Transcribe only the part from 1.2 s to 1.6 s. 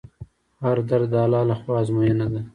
الله له